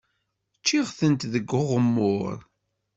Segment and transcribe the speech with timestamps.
[0.59, 2.35] Ččiɣ-tent deg uɣemmur.